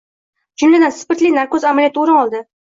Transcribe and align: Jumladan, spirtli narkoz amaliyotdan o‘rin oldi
Jumladan, 0.61 0.93
spirtli 1.01 1.31
narkoz 1.35 1.61
amaliyotdan 1.73 2.03
o‘rin 2.07 2.25
oldi 2.25 2.43